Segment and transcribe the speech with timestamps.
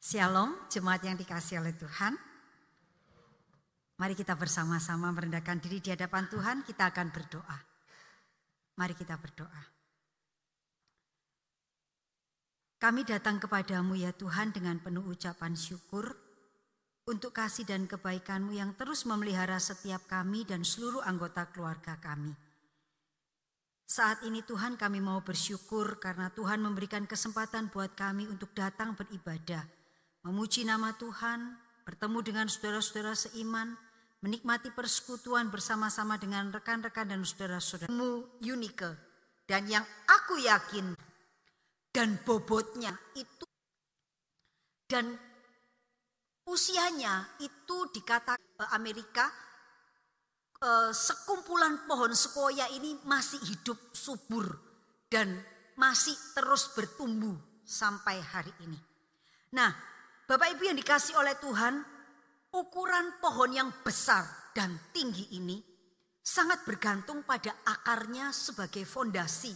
[0.00, 2.16] Shalom, jemaat yang dikasih oleh Tuhan.
[4.00, 7.58] Mari kita bersama-sama merendahkan diri di hadapan Tuhan, kita akan berdoa.
[8.80, 9.62] Mari kita berdoa.
[12.80, 16.16] Kami datang kepadamu ya Tuhan dengan penuh ucapan syukur
[17.04, 22.32] untuk kasih dan kebaikanmu yang terus memelihara setiap kami dan seluruh anggota keluarga kami.
[23.84, 29.79] Saat ini Tuhan kami mau bersyukur karena Tuhan memberikan kesempatan buat kami untuk datang beribadah
[30.24, 31.56] memuji nama Tuhan,
[31.88, 33.76] bertemu dengan saudara-saudara seiman,
[34.20, 38.96] menikmati persekutuan bersama-sama dengan rekan-rekan dan saudara-saudaramu Unike.
[39.48, 40.94] Dan yang aku yakin
[41.90, 43.46] dan bobotnya itu
[44.86, 45.10] dan
[46.46, 48.38] usianya itu dikata
[48.74, 49.26] Amerika
[50.62, 54.46] eh, sekumpulan pohon sekoya ini masih hidup subur
[55.10, 55.34] dan
[55.74, 57.34] masih terus bertumbuh
[57.66, 58.78] sampai hari ini.
[59.50, 59.74] Nah,
[60.30, 61.74] Bapak Ibu yang dikasih oleh Tuhan,
[62.54, 64.22] ukuran pohon yang besar
[64.54, 65.58] dan tinggi ini
[66.22, 69.50] sangat bergantung pada akarnya sebagai fondasi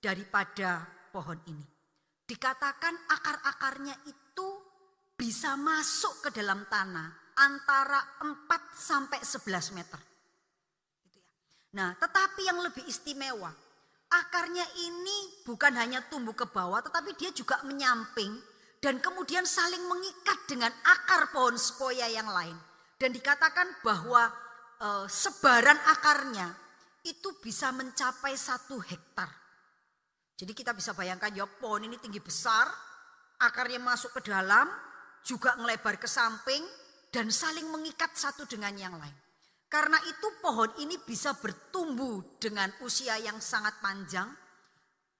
[0.00, 0.80] daripada
[1.12, 1.60] pohon ini.
[2.24, 4.48] Dikatakan akar-akarnya itu
[5.12, 10.00] bisa masuk ke dalam tanah antara 4 sampai 11 meter.
[11.04, 11.28] Gitu ya.
[11.76, 13.52] Nah, tetapi yang lebih istimewa,
[14.08, 18.47] akarnya ini bukan hanya tumbuh ke bawah, tetapi dia juga menyamping
[18.78, 22.54] dan kemudian saling mengikat dengan akar pohon sekoya yang lain.
[22.98, 24.26] Dan dikatakan bahwa
[24.78, 26.50] e, sebaran akarnya
[27.06, 29.30] itu bisa mencapai satu hektar.
[30.38, 32.70] Jadi kita bisa bayangkan ya pohon ini tinggi besar,
[33.42, 34.66] akarnya masuk ke dalam,
[35.26, 36.62] juga ngelebar ke samping
[37.10, 39.14] dan saling mengikat satu dengan yang lain.
[39.68, 44.30] Karena itu pohon ini bisa bertumbuh dengan usia yang sangat panjang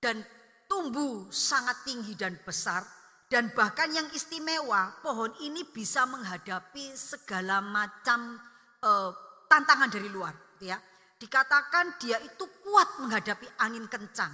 [0.00, 0.22] dan
[0.70, 2.97] tumbuh sangat tinggi dan besar
[3.28, 8.40] dan bahkan yang istimewa, pohon ini bisa menghadapi segala macam
[8.80, 9.12] uh,
[9.52, 10.32] tantangan dari luar.
[10.56, 10.80] Gitu ya.
[11.20, 14.32] Dikatakan dia itu kuat menghadapi angin kencang.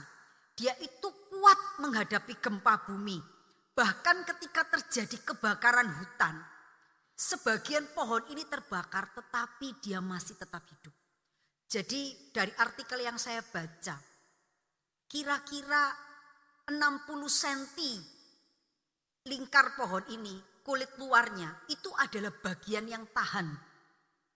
[0.55, 3.19] Dia itu kuat menghadapi gempa bumi.
[3.75, 6.39] Bahkan ketika terjadi kebakaran hutan,
[7.19, 10.95] sebagian pohon ini terbakar tetapi dia masih tetap hidup.
[11.67, 13.99] Jadi dari artikel yang saya baca,
[15.11, 15.91] kira-kira
[16.71, 18.14] 60 cm
[19.25, 23.49] lingkar pohon ini, kulit luarnya itu adalah bagian yang tahan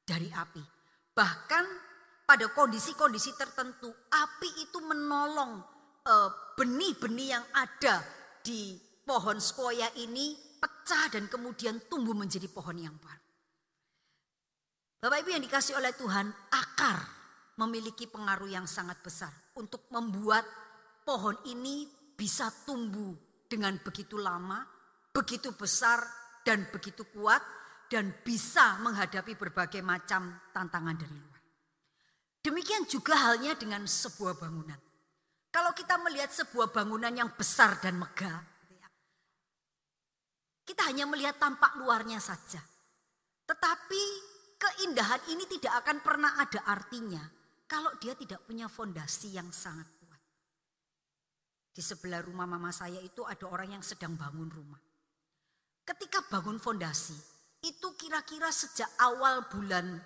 [0.01, 0.65] dari api.
[1.13, 1.65] Bahkan
[2.25, 5.61] pada kondisi-kondisi tertentu, api itu menolong
[6.09, 8.01] eh, benih-benih yang ada
[8.41, 13.27] di pohon sekoya ini pecah dan kemudian tumbuh menjadi pohon yang baru.
[14.99, 16.99] Bapak Ibu yang dikasih oleh Tuhan, akar
[17.61, 20.43] memiliki pengaruh yang sangat besar untuk membuat
[21.05, 21.87] pohon ini
[22.19, 23.15] bisa tumbuh
[23.47, 24.78] dengan begitu lama
[25.13, 26.05] begitu besar
[26.45, 27.41] dan begitu kuat
[27.89, 31.41] dan bisa menghadapi berbagai macam tantangan dari luar.
[32.45, 34.79] Demikian juga halnya dengan sebuah bangunan.
[35.49, 38.45] Kalau kita melihat sebuah bangunan yang besar dan megah,
[40.69, 42.61] kita hanya melihat tampak luarnya saja.
[43.49, 44.03] Tetapi
[44.61, 47.25] keindahan ini tidak akan pernah ada artinya
[47.65, 50.21] kalau dia tidak punya fondasi yang sangat kuat.
[51.73, 54.88] Di sebelah rumah mama saya itu ada orang yang sedang bangun rumah.
[55.89, 57.17] Ketika bangun fondasi,
[57.65, 59.97] itu kira-kira sejak awal bulan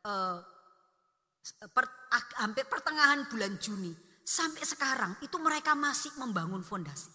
[0.00, 0.38] eh,
[1.68, 1.84] per,
[2.40, 3.92] hampir pertengahan bulan Juni
[4.24, 7.12] sampai sekarang itu mereka masih membangun fondasi.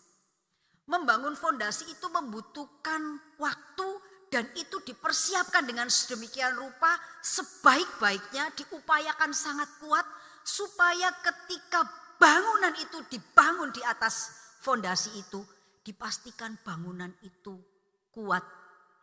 [0.85, 3.89] Membangun fondasi itu membutuhkan waktu
[4.29, 10.05] dan itu dipersiapkan dengan sedemikian rupa sebaik-baiknya diupayakan sangat kuat
[10.45, 11.89] supaya ketika
[12.21, 14.29] bangunan itu dibangun di atas
[14.61, 15.41] fondasi itu
[15.81, 17.70] dipastikan bangunan itu
[18.11, 18.43] kuat,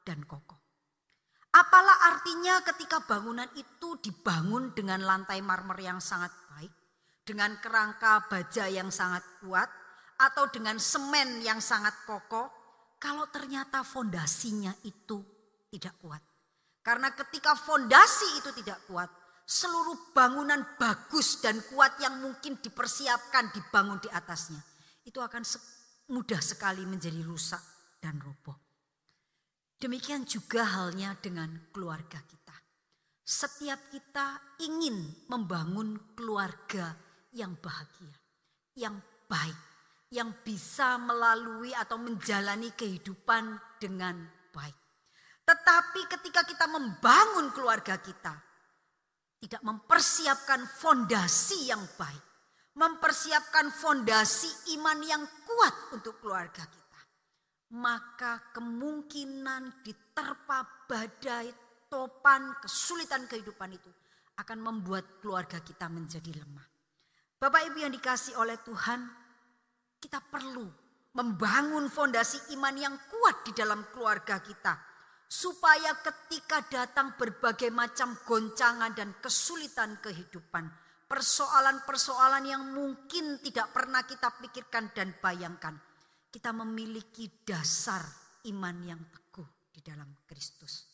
[0.04, 0.56] dan kokoh.
[1.52, 6.72] Apalah artinya ketika bangunan itu dibangun dengan lantai marmer yang sangat baik,
[7.24, 9.68] dengan kerangka baja yang sangat kuat,
[10.20, 12.52] atau dengan semen yang sangat kokoh,
[13.00, 15.24] kalau ternyata fondasinya itu
[15.72, 16.20] tidak kuat.
[16.84, 19.08] Karena ketika fondasi itu tidak kuat,
[19.48, 24.60] seluruh bangunan bagus dan kuat yang mungkin dipersiapkan dibangun di atasnya,
[25.08, 25.40] itu akan
[26.12, 27.60] mudah sekali menjadi rusak
[28.04, 28.67] dan roboh.
[29.78, 32.56] Demikian juga halnya dengan keluarga kita.
[33.22, 36.98] Setiap kita ingin membangun keluarga
[37.30, 38.16] yang bahagia,
[38.74, 38.98] yang
[39.30, 39.54] baik,
[40.10, 44.18] yang bisa melalui atau menjalani kehidupan dengan
[44.50, 44.74] baik.
[45.44, 48.34] Tetapi ketika kita membangun keluarga kita,
[49.38, 52.24] tidak mempersiapkan fondasi yang baik,
[52.74, 56.87] mempersiapkan fondasi iman yang kuat untuk keluarga kita,
[57.74, 61.52] maka kemungkinan diterpa badai,
[61.92, 63.90] topan, kesulitan kehidupan itu
[64.38, 66.64] akan membuat keluarga kita menjadi lemah.
[67.38, 69.00] Bapak Ibu yang dikasih oleh Tuhan,
[69.98, 70.66] kita perlu
[71.18, 74.74] membangun fondasi iman yang kuat di dalam keluarga kita.
[75.28, 80.64] Supaya ketika datang berbagai macam goncangan dan kesulitan kehidupan,
[81.04, 85.76] persoalan-persoalan yang mungkin tidak pernah kita pikirkan dan bayangkan,
[86.28, 88.04] kita memiliki dasar
[88.48, 90.84] iman yang teguh di dalam Kristus.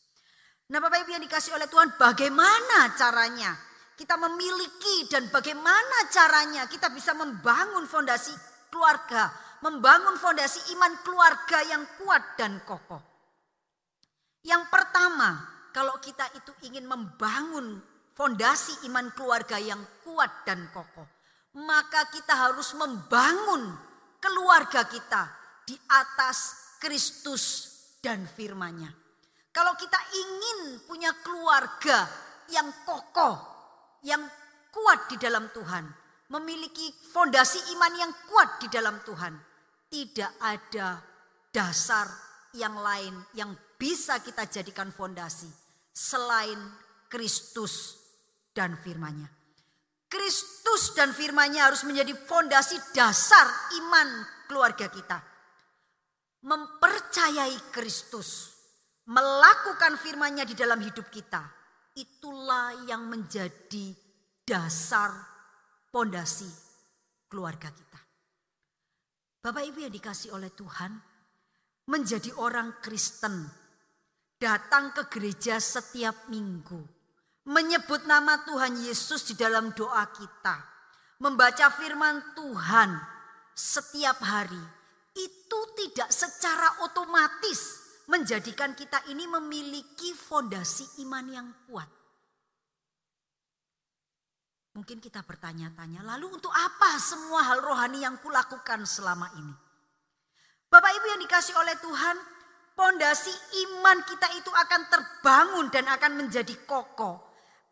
[0.70, 3.52] Nah Bapak Ibu yang dikasih oleh Tuhan bagaimana caranya
[3.94, 8.34] kita memiliki dan bagaimana caranya kita bisa membangun fondasi
[8.72, 9.30] keluarga,
[9.62, 13.02] membangun fondasi iman keluarga yang kuat dan kokoh.
[14.42, 15.40] Yang pertama,
[15.70, 17.78] kalau kita itu ingin membangun
[18.14, 21.06] fondasi iman keluarga yang kuat dan kokoh,
[21.54, 23.93] maka kita harus membangun
[24.24, 25.28] keluarga kita
[25.68, 27.68] di atas Kristus
[28.00, 28.88] dan firman-Nya.
[29.52, 32.08] Kalau kita ingin punya keluarga
[32.48, 33.36] yang kokoh,
[34.00, 34.24] yang
[34.72, 35.84] kuat di dalam Tuhan,
[36.32, 39.36] memiliki fondasi iman yang kuat di dalam Tuhan,
[39.92, 41.04] tidak ada
[41.52, 42.08] dasar
[42.56, 45.46] yang lain yang bisa kita jadikan fondasi
[45.92, 46.58] selain
[47.12, 48.00] Kristus
[48.56, 49.43] dan firman-Nya.
[50.14, 53.50] Kristus dan firman-Nya harus menjadi fondasi dasar
[53.82, 55.18] iman keluarga kita.
[56.46, 58.54] Mempercayai Kristus,
[59.10, 61.42] melakukan firman-Nya di dalam hidup kita,
[61.98, 63.90] itulah yang menjadi
[64.46, 65.10] dasar
[65.90, 66.46] pondasi
[67.26, 67.98] keluarga kita.
[69.42, 70.94] Bapak Ibu yang dikasih oleh Tuhan,
[71.90, 73.50] menjadi orang Kristen,
[74.38, 76.93] datang ke gereja setiap minggu,
[77.44, 80.56] menyebut nama Tuhan Yesus di dalam doa kita,
[81.20, 82.90] membaca firman Tuhan
[83.52, 84.64] setiap hari,
[85.14, 91.88] itu tidak secara otomatis menjadikan kita ini memiliki fondasi iman yang kuat.
[94.74, 99.54] Mungkin kita bertanya-tanya, lalu untuk apa semua hal rohani yang kulakukan selama ini?
[100.66, 102.16] Bapak Ibu yang dikasih oleh Tuhan,
[102.74, 103.30] pondasi
[103.70, 107.23] iman kita itu akan terbangun dan akan menjadi kokoh.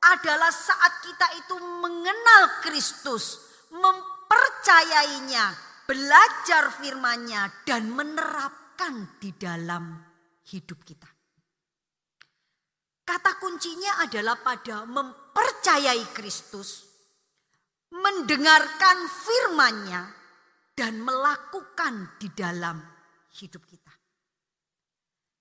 [0.03, 3.39] Adalah saat kita itu mengenal Kristus,
[3.71, 5.55] mempercayainya,
[5.87, 10.03] belajar firman-Nya dan menerapkan di dalam
[10.51, 11.07] hidup kita.
[13.03, 16.87] Kata kuncinya adalah pada mempercayai Kristus,
[17.95, 20.03] mendengarkan firman-Nya
[20.73, 22.81] dan melakukan di dalam
[23.39, 23.93] hidup kita.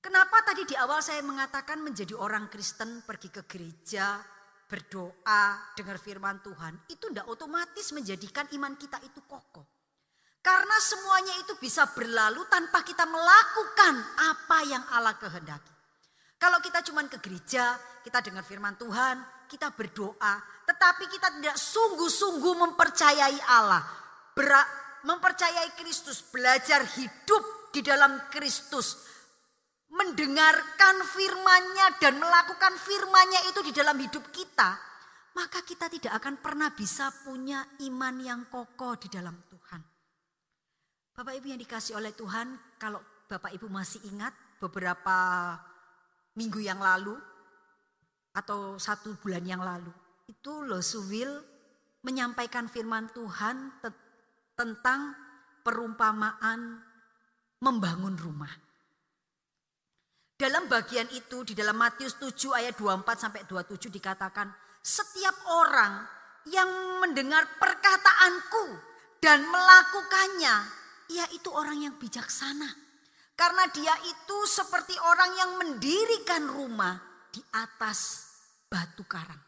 [0.01, 4.17] Kenapa tadi di awal saya mengatakan menjadi orang Kristen pergi ke gereja,
[4.71, 9.67] berdoa, dengar firman Tuhan, itu tidak otomatis menjadikan iman kita itu kokoh.
[10.39, 13.93] Karena semuanya itu bisa berlalu tanpa kita melakukan
[14.31, 15.75] apa yang Allah kehendaki.
[16.39, 22.55] Kalau kita cuma ke gereja, kita dengar firman Tuhan, kita berdoa, tetapi kita tidak sungguh-sungguh
[22.65, 23.85] mempercayai Allah,
[25.05, 29.05] mempercayai Kristus, belajar hidup di dalam Kristus,
[29.91, 34.79] mendengarkan firman-Nya dan melakukan firman-Nya itu di dalam hidup kita,
[35.35, 39.81] maka kita tidak akan pernah bisa punya iman yang kokoh di dalam Tuhan.
[41.11, 44.31] Bapak Ibu yang dikasih oleh Tuhan, kalau Bapak Ibu masih ingat
[44.63, 45.59] beberapa
[46.39, 47.19] minggu yang lalu
[48.31, 49.91] atau satu bulan yang lalu,
[50.31, 51.43] itu Losuwil
[52.07, 53.75] menyampaikan firman Tuhan
[54.55, 55.13] tentang
[55.67, 56.79] perumpamaan
[57.59, 58.70] membangun rumah.
[60.41, 64.49] Dalam bagian itu di dalam Matius 7 ayat 24 sampai 27 dikatakan
[64.81, 66.01] setiap orang
[66.49, 68.73] yang mendengar perkataanku
[69.21, 70.55] dan melakukannya,
[71.13, 72.65] ia itu orang yang bijaksana.
[73.37, 76.97] Karena dia itu seperti orang yang mendirikan rumah
[77.29, 78.25] di atas
[78.65, 79.45] batu karang.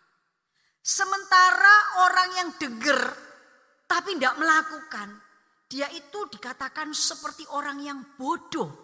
[0.78, 3.02] Sementara orang yang dengar
[3.90, 5.10] tapi tidak melakukan,
[5.66, 8.83] dia itu dikatakan seperti orang yang bodoh.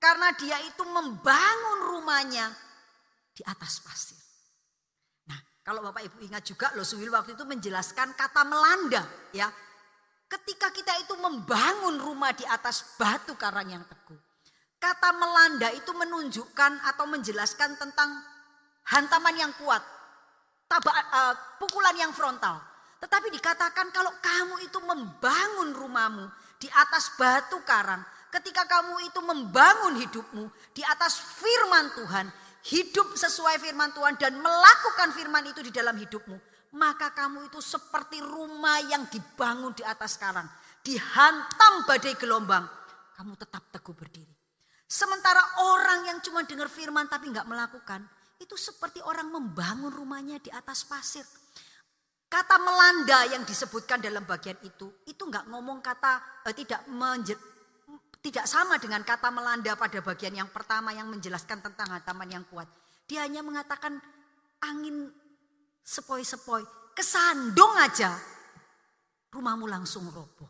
[0.00, 2.48] Karena dia itu membangun rumahnya
[3.36, 4.16] di atas pasir.
[5.28, 9.04] Nah, kalau Bapak Ibu ingat juga loh Suwil waktu itu menjelaskan kata melanda
[9.36, 9.52] ya.
[10.24, 14.16] Ketika kita itu membangun rumah di atas batu karang yang teguh.
[14.80, 18.08] Kata melanda itu menunjukkan atau menjelaskan tentang
[18.88, 19.84] hantaman yang kuat,
[20.64, 22.56] tabak, uh, pukulan yang frontal.
[23.00, 26.24] Tetapi dikatakan kalau kamu itu membangun rumahmu
[26.56, 28.00] di atas batu karang,
[28.30, 32.26] ketika kamu itu membangun hidupmu di atas firman Tuhan,
[32.70, 36.38] hidup sesuai firman Tuhan dan melakukan firman itu di dalam hidupmu,
[36.78, 40.46] maka kamu itu seperti rumah yang dibangun di atas karang,
[40.86, 42.64] dihantam badai gelombang,
[43.18, 44.34] kamu tetap teguh berdiri.
[44.90, 45.42] Sementara
[45.74, 48.02] orang yang cuma dengar firman tapi nggak melakukan,
[48.42, 51.22] itu seperti orang membangun rumahnya di atas pasir.
[52.30, 56.86] Kata melanda yang disebutkan dalam bagian itu, itu nggak ngomong kata eh, tidak
[58.20, 62.68] tidak sama dengan kata melanda pada bagian yang pertama yang menjelaskan tentang hantaman yang kuat.
[63.08, 63.96] Dia hanya mengatakan
[64.60, 65.08] angin
[65.80, 68.14] sepoi-sepoi, kesandung aja,
[69.32, 70.48] rumahmu langsung roboh.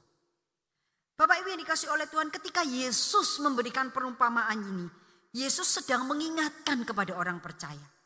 [1.15, 4.87] Bapak Ibu yang dikasih oleh Tuhan, ketika Yesus memberikan perumpamaan ini,
[5.37, 8.00] Yesus sedang mengingatkan kepada orang percaya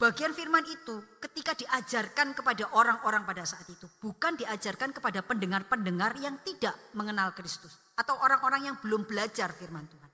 [0.00, 3.84] Bagian firman itu ketika diajarkan kepada orang-orang pada saat itu.
[4.00, 7.76] Bukan diajarkan kepada pendengar-pendengar yang tidak mengenal Kristus.
[8.00, 10.08] Atau orang-orang yang belum belajar firman Tuhan.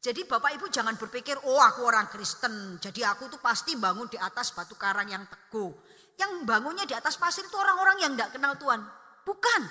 [0.00, 2.80] Jadi Bapak Ibu jangan berpikir, oh aku orang Kristen.
[2.82, 5.70] Jadi aku tuh pasti bangun di atas batu karang yang teguh.
[6.18, 8.80] Yang bangunnya di atas pasir itu orang-orang yang tidak kenal Tuhan.
[9.22, 9.62] Bukan.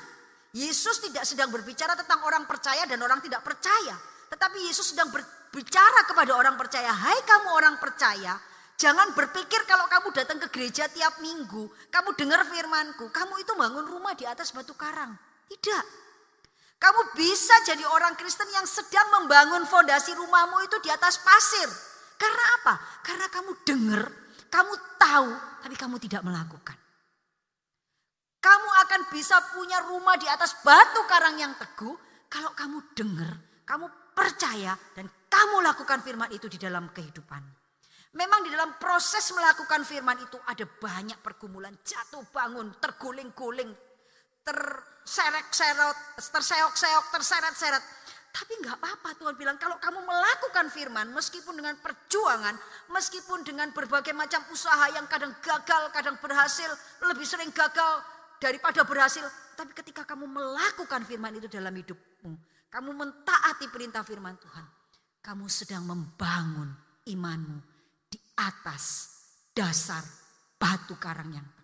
[0.55, 3.97] Yesus tidak sedang berbicara tentang orang percaya dan orang tidak percaya.
[4.29, 6.93] Tetapi Yesus sedang berbicara kepada orang percaya.
[6.93, 8.37] Hai kamu orang percaya,
[8.79, 13.83] Jangan berpikir kalau kamu datang ke gereja tiap minggu, kamu dengar firmanku, kamu itu bangun
[13.83, 15.19] rumah di atas batu karang.
[15.51, 15.83] Tidak.
[16.79, 21.67] Kamu bisa jadi orang Kristen yang sedang membangun fondasi rumahmu itu di atas pasir.
[22.15, 22.73] Karena apa?
[23.03, 24.01] Karena kamu dengar,
[24.47, 26.79] kamu tahu, tapi kamu tidak melakukan.
[28.39, 31.95] Kamu akan bisa punya rumah di atas batu karang yang teguh
[32.31, 33.35] kalau kamu dengar,
[33.67, 37.59] kamu percaya, dan kamu lakukan firman itu di dalam kehidupanmu.
[38.15, 43.69] Memang di dalam proses melakukan firman itu ada banyak pergumulan, jatuh bangun, terguling-guling,
[45.09, 45.97] terserek-serot,
[46.29, 47.81] terseok-seok, terseret-seret.
[48.29, 52.53] Tapi nggak apa-apa Tuhan bilang kalau kamu melakukan firman meskipun dengan perjuangan,
[52.93, 56.69] meskipun dengan berbagai macam usaha yang kadang gagal, kadang berhasil,
[57.09, 58.05] lebih sering gagal
[58.37, 59.25] daripada berhasil.
[59.57, 62.37] Tapi ketika kamu melakukan firman itu dalam hidupmu,
[62.69, 64.65] kamu mentaati perintah firman Tuhan,
[65.25, 66.69] kamu sedang membangun
[67.09, 67.57] imanmu
[68.37, 69.09] atas
[69.57, 70.05] dasar
[70.61, 71.58] batu karang yang.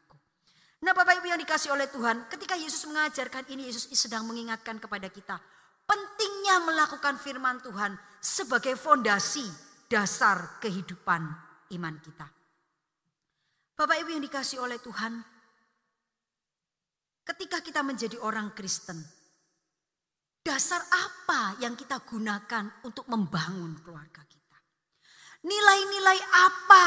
[0.85, 5.09] Nah Bapak Ibu yang dikasih oleh Tuhan, ketika Yesus mengajarkan ini, Yesus sedang mengingatkan kepada
[5.09, 5.41] kita.
[5.81, 9.41] Pentingnya melakukan firman Tuhan sebagai fondasi
[9.89, 11.21] dasar kehidupan
[11.73, 12.29] iman kita.
[13.73, 15.25] Bapak Ibu yang dikasih oleh Tuhan,
[17.25, 19.01] ketika kita menjadi orang Kristen,
[20.45, 24.44] dasar apa yang kita gunakan untuk membangun keluarga kita?
[25.45, 26.85] Nilai-nilai apa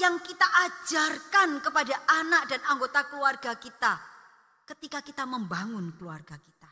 [0.00, 4.00] yang kita ajarkan kepada anak dan anggota keluarga kita
[4.64, 6.70] ketika kita membangun keluarga kita.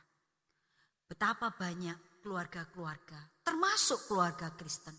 [1.07, 4.97] Betapa banyak keluarga-keluarga, termasuk keluarga Kristen,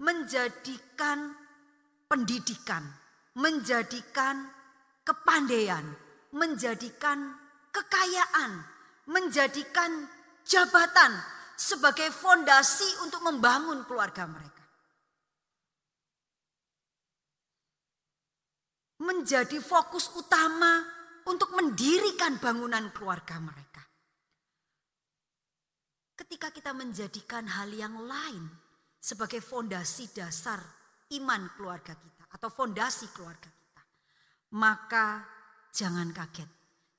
[0.00, 1.36] menjadikan
[2.08, 2.82] pendidikan,
[3.38, 4.50] menjadikan
[5.04, 5.84] kepandaian,
[6.32, 7.38] menjadikan
[7.70, 8.62] kekayaan,
[9.06, 10.08] menjadikan
[10.42, 11.12] jabatan
[11.54, 14.53] sebagai fondasi untuk membangun keluarga mereka.
[19.04, 20.80] Menjadi fokus utama
[21.28, 23.84] untuk mendirikan bangunan keluarga mereka.
[26.14, 28.48] Ketika kita menjadikan hal yang lain
[28.96, 30.62] sebagai fondasi dasar
[31.12, 33.82] iman keluarga kita atau fondasi keluarga kita,
[34.56, 35.20] maka
[35.68, 36.50] jangan kaget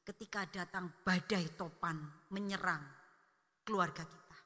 [0.05, 1.97] ketika datang badai topan
[2.29, 2.83] menyerang
[3.65, 4.37] keluarga kita.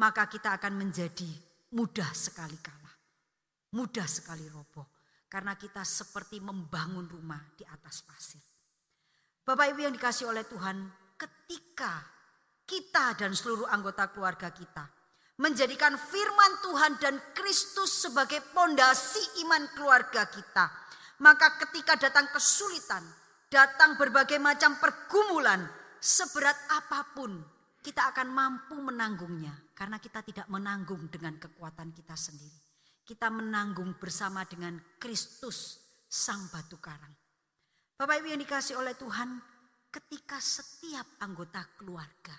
[0.00, 1.28] Maka kita akan menjadi
[1.76, 2.96] mudah sekali kalah,
[3.76, 4.99] mudah sekali roboh
[5.30, 8.42] karena kita seperti membangun rumah di atas pasir.
[9.46, 10.76] Bapak Ibu yang dikasih oleh Tuhan,
[11.14, 12.02] ketika
[12.66, 14.90] kita dan seluruh anggota keluarga kita
[15.40, 20.68] menjadikan firman Tuhan dan Kristus sebagai pondasi iman keluarga kita,
[21.22, 23.00] maka ketika datang kesulitan,
[23.48, 25.64] datang berbagai macam pergumulan,
[25.96, 27.40] seberat apa pun
[27.80, 32.69] kita akan mampu menanggungnya karena kita tidak menanggung dengan kekuatan kita sendiri
[33.10, 37.10] kita menanggung bersama dengan Kristus sang batu karang.
[37.98, 39.34] Bapak Ibu yang dikasih oleh Tuhan,
[39.90, 42.38] ketika setiap anggota keluarga,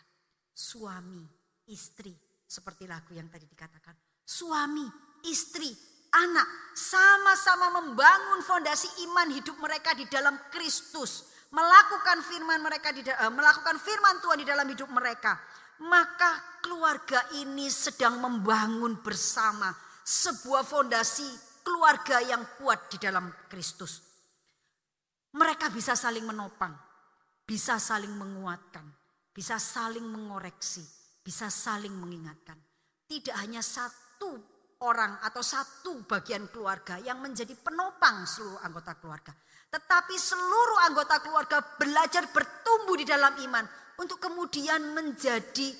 [0.56, 1.28] suami,
[1.68, 2.16] istri,
[2.48, 4.88] seperti lagu yang tadi dikatakan, suami,
[5.28, 5.68] istri,
[6.16, 13.28] anak sama-sama membangun fondasi iman hidup mereka di dalam Kristus, melakukan firman mereka di uh,
[13.28, 15.36] melakukan firman Tuhan di dalam hidup mereka,
[15.84, 21.27] maka keluarga ini sedang membangun bersama sebuah fondasi
[21.62, 24.01] keluarga yang kuat di dalam Kristus.
[25.31, 26.75] Mereka bisa saling menopang,
[27.48, 28.84] bisa saling menguatkan,
[29.31, 30.84] bisa saling mengoreksi,
[31.24, 32.60] bisa saling mengingatkan.
[33.08, 34.36] Tidak hanya satu
[34.84, 39.31] orang atau satu bagian keluarga yang menjadi penopang seluruh anggota keluarga.
[39.72, 43.63] Tetapi seluruh anggota keluarga belajar bertumbuh di dalam iman
[44.03, 45.72] untuk kemudian menjadi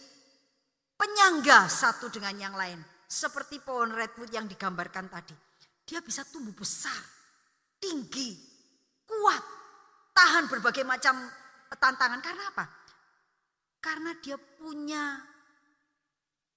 [0.96, 2.80] penyangga satu dengan yang lain
[3.12, 5.36] seperti pohon redwood yang digambarkan tadi.
[5.84, 6.96] Dia bisa tumbuh besar,
[7.75, 8.39] tinggi,
[9.03, 9.44] kuat,
[10.15, 11.20] tahan berbagai macam
[11.75, 12.24] tantangan.
[12.24, 12.65] Karena apa?
[13.84, 15.20] Karena dia punya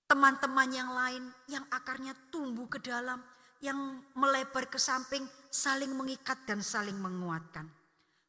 [0.07, 3.19] teman-teman yang lain yang akarnya tumbuh ke dalam,
[3.59, 7.67] yang melebar ke samping, saling mengikat dan saling menguatkan.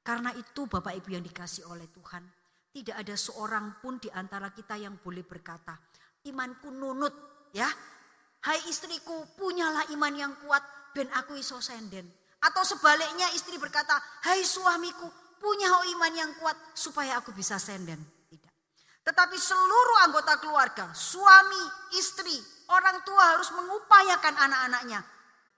[0.02, 2.26] Karena itu Bapak Ibu yang dikasih oleh Tuhan,
[2.74, 5.78] tidak ada seorang pun di antara kita yang boleh berkata,
[6.26, 7.14] imanku nunut
[7.54, 7.70] ya.
[8.46, 10.62] Hai istriku, punyalah iman yang kuat
[10.94, 12.06] ben aku iso senden.
[12.46, 13.98] Atau sebaliknya istri berkata,
[14.30, 15.10] hai suamiku,
[15.42, 17.98] punya iman yang kuat supaya aku bisa senden.
[18.30, 18.54] Tidak.
[19.02, 21.64] Tetapi seluruh anggota keluarga, suami,
[21.98, 22.38] istri,
[22.70, 25.02] orang tua harus mengupayakan anak-anaknya.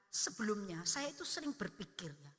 [0.08, 2.32] Sebelumnya saya itu sering berpikir ya,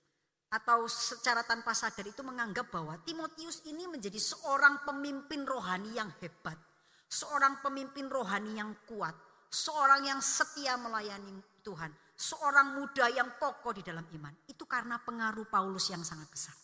[0.57, 6.57] atau secara tanpa sadar itu menganggap bahwa Timotius ini menjadi seorang pemimpin rohani yang hebat
[7.09, 9.17] seorang pemimpin rohani yang kuat,
[9.49, 14.33] seorang yang setia melayani Tuhan, seorang muda yang kokoh di dalam iman.
[14.49, 16.57] Itu karena pengaruh Paulus yang sangat besar.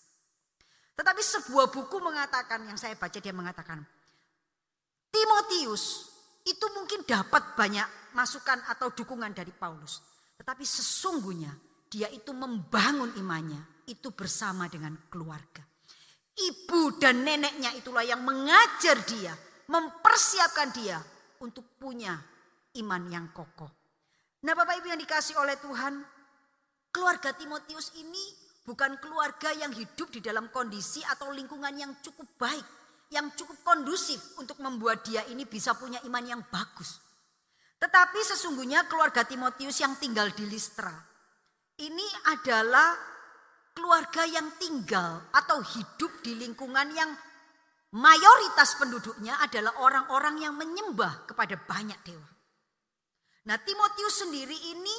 [0.95, 3.83] Tetapi sebuah buku mengatakan, yang saya baca dia mengatakan,
[5.11, 6.15] Timotius
[6.47, 10.03] itu mungkin dapat banyak masukan atau dukungan dari Paulus.
[10.39, 11.51] Tetapi sesungguhnya
[11.91, 15.63] dia itu membangun imannya itu bersama dengan keluarga.
[16.35, 19.31] Ibu dan neneknya itulah yang mengajar dia
[19.71, 20.99] mempersiapkan dia
[21.41, 22.19] untuk punya
[22.79, 23.71] iman yang kokoh.
[24.45, 26.05] Nah Bapak Ibu yang dikasih oleh Tuhan,
[26.93, 28.21] keluarga Timotius ini
[28.65, 32.67] bukan keluarga yang hidup di dalam kondisi atau lingkungan yang cukup baik,
[33.15, 37.01] yang cukup kondusif untuk membuat dia ini bisa punya iman yang bagus.
[37.81, 41.15] Tetapi sesungguhnya keluarga Timotius yang tinggal di Listra
[41.81, 42.95] ini adalah
[43.75, 47.11] keluarga yang tinggal atau hidup di lingkungan yang
[47.99, 52.34] mayoritas penduduknya adalah orang-orang yang menyembah kepada banyak dewa.
[53.45, 54.97] Nah Timotius sendiri ini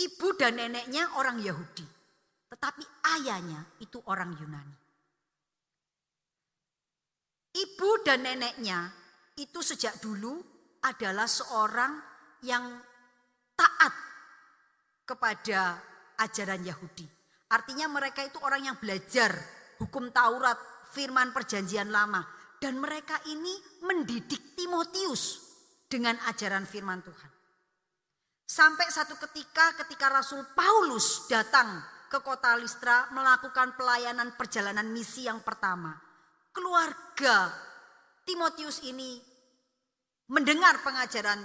[0.00, 1.84] ibu dan neneknya orang Yahudi.
[2.48, 2.84] Tetapi
[3.18, 4.76] ayahnya itu orang Yunani.
[7.52, 8.88] Ibu dan neneknya
[9.36, 10.40] itu sejak dulu
[10.80, 11.92] adalah seorang
[12.46, 12.80] yang
[13.52, 13.94] taat
[15.04, 15.76] kepada
[16.16, 17.04] ajaran Yahudi.
[17.52, 19.36] Artinya mereka itu orang yang belajar
[19.80, 20.56] hukum Taurat,
[20.92, 22.24] firman perjanjian lama.
[22.58, 23.54] Dan mereka ini
[23.86, 25.47] mendidik Timotius
[25.88, 27.32] dengan ajaran firman Tuhan.
[28.48, 35.44] Sampai satu ketika ketika Rasul Paulus datang ke kota Listra melakukan pelayanan perjalanan misi yang
[35.44, 35.92] pertama.
[36.52, 37.52] Keluarga
[38.24, 39.20] Timotius ini
[40.32, 41.40] mendengar pengajaran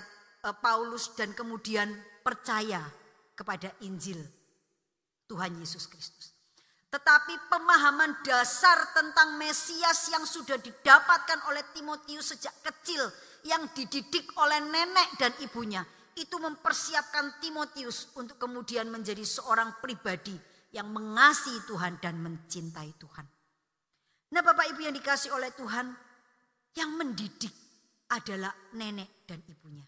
[0.47, 1.91] eh, Paulus dan kemudian
[2.23, 2.83] percaya
[3.35, 4.19] kepada Injil
[5.27, 6.31] Tuhan Yesus Kristus.
[6.93, 13.01] Tetapi pemahaman dasar tentang Mesias yang sudah didapatkan oleh Timotius sejak kecil
[13.49, 15.81] yang dididik oleh nenek dan ibunya
[16.13, 20.37] itu mempersiapkan Timotius untuk kemudian menjadi seorang pribadi
[20.69, 23.25] yang mengasihi Tuhan dan mencintai Tuhan.
[24.33, 25.89] Nah, Bapak Ibu yang dikasih oleh Tuhan,
[26.77, 27.53] yang mendidik
[28.13, 29.85] adalah nenek dan ibunya.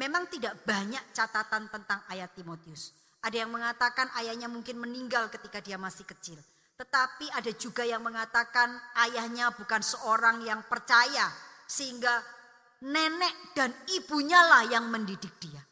[0.00, 3.03] Memang tidak banyak catatan tentang ayat Timotius.
[3.24, 6.36] Ada yang mengatakan ayahnya mungkin meninggal ketika dia masih kecil.
[6.76, 8.68] Tetapi ada juga yang mengatakan
[9.08, 11.32] ayahnya bukan seorang yang percaya.
[11.64, 12.20] Sehingga
[12.84, 15.64] nenek dan ibunya lah yang mendidik dia.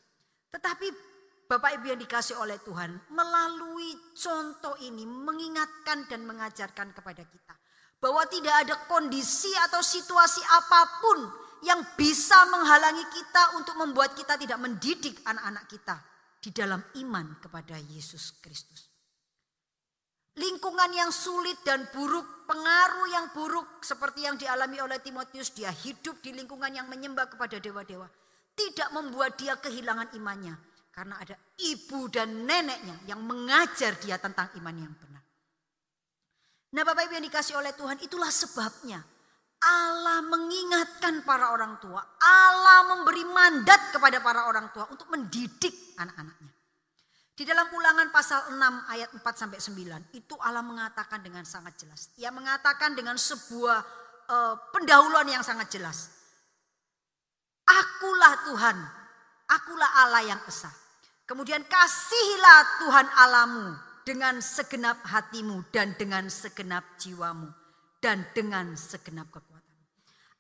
[0.48, 1.12] Tetapi
[1.44, 7.54] Bapak Ibu yang dikasih oleh Tuhan melalui contoh ini mengingatkan dan mengajarkan kepada kita.
[8.00, 11.18] Bahwa tidak ada kondisi atau situasi apa pun
[11.68, 16.12] yang bisa menghalangi kita untuk membuat kita tidak mendidik anak-anak kita
[16.42, 18.90] di dalam iman kepada Yesus Kristus.
[20.33, 26.18] Lingkungan yang sulit dan buruk, pengaruh yang buruk seperti yang dialami oleh Timotius, dia hidup
[26.24, 28.09] di lingkungan yang menyembah kepada dewa-dewa.
[28.57, 30.57] Tidak membuat dia kehilangan imannya.
[30.92, 35.24] Karena ada ibu dan neneknya yang mengajar dia tentang iman yang benar.
[36.72, 39.00] Nah Bapak Ibu yang dikasih oleh Tuhan itulah sebabnya
[39.62, 42.00] Allah mengingatkan para orang tua.
[42.20, 46.52] Allah memberi mandat kepada para orang tua untuk mendidik anak-anaknya.
[47.33, 52.12] Di dalam ulangan pasal 6 ayat 4 sampai 9 itu Allah mengatakan dengan sangat jelas.
[52.20, 53.78] Ia mengatakan dengan sebuah
[54.28, 56.12] uh, pendahuluan yang sangat jelas.
[57.64, 58.76] Akulah Tuhan,
[59.48, 60.68] akulah Allah yang esa.
[61.24, 67.48] Kemudian kasihilah Tuhan Alamu dengan segenap hatimu dan dengan segenap jiwamu
[68.02, 69.81] dan dengan segenap kekuatan.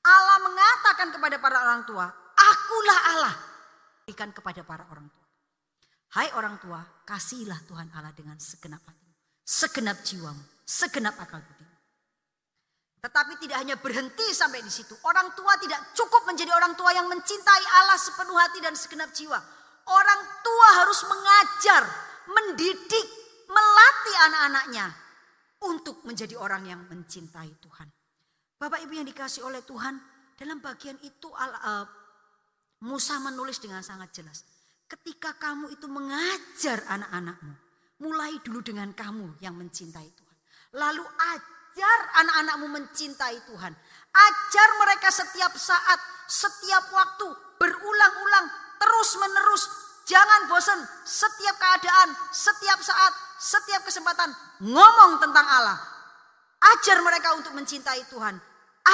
[0.02, 3.34] Allah mengatakan kepada para orang tua, akulah Allah.
[4.02, 5.21] Berikan kepada para orang tua.
[6.12, 6.76] Hai orang tua,
[7.08, 9.16] kasihilah Tuhan Allah dengan segenap hatimu,
[9.48, 11.64] segenap jiwamu, segenap akal budi.
[13.00, 14.92] Tetapi tidak hanya berhenti sampai di situ.
[15.08, 19.40] Orang tua tidak cukup menjadi orang tua yang mencintai Allah sepenuh hati dan segenap jiwa.
[19.88, 21.82] Orang tua harus mengajar,
[22.28, 23.06] mendidik,
[23.48, 24.86] melatih anak-anaknya
[25.64, 27.88] untuk menjadi orang yang mencintai Tuhan.
[28.60, 29.96] Bapak Ibu yang dikasih oleh Tuhan,
[30.38, 31.82] dalam bagian itu uh,
[32.86, 34.46] Musa menulis dengan sangat jelas.
[34.92, 37.56] Ketika kamu itu mengajar anak-anakmu,
[38.04, 40.36] mulai dulu dengan kamu yang mencintai Tuhan.
[40.76, 41.00] Lalu
[41.32, 43.72] ajar anak-anakmu mencintai Tuhan.
[44.12, 45.96] Ajar mereka setiap saat,
[46.28, 47.24] setiap waktu,
[47.56, 49.64] berulang-ulang, terus-menerus.
[50.04, 54.28] Jangan bosan, setiap keadaan, setiap saat, setiap kesempatan
[54.60, 55.80] ngomong tentang Allah.
[56.76, 58.36] Ajar mereka untuk mencintai Tuhan.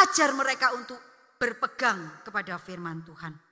[0.07, 1.03] Ajar mereka untuk
[1.43, 3.48] berpegang kepada firman Tuhan.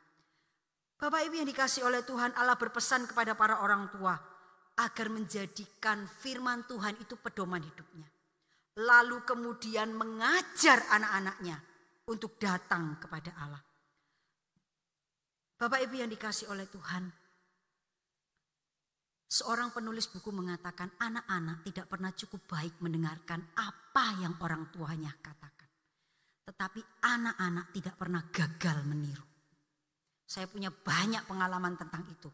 [1.06, 4.18] Bapak Ibu yang dikasih oleh Tuhan, Allah berpesan kepada para orang tua
[4.82, 8.10] agar menjadikan firman Tuhan itu pedoman hidupnya
[8.76, 11.56] lalu kemudian mengajar anak-anaknya
[12.12, 13.62] untuk datang kepada Allah.
[15.56, 17.08] Bapak Ibu yang dikasih oleh Tuhan,
[19.24, 25.68] seorang penulis buku mengatakan anak-anak tidak pernah cukup baik mendengarkan apa yang orang tuanya katakan.
[26.44, 29.35] Tetapi anak-anak tidak pernah gagal meniru.
[30.26, 32.26] Saya punya banyak pengalaman tentang itu.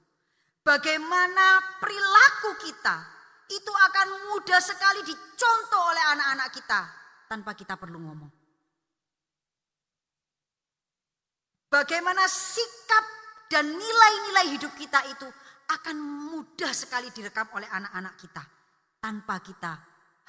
[0.65, 2.97] Bagaimana perilaku kita
[3.53, 6.81] itu akan mudah sekali dicontoh oleh anak-anak kita
[7.29, 8.33] tanpa kita perlu ngomong.
[11.69, 13.05] Bagaimana sikap
[13.49, 15.29] dan nilai-nilai hidup kita itu
[15.73, 15.97] akan
[16.33, 18.45] mudah sekali direkam oleh anak-anak kita
[19.01, 19.73] tanpa kita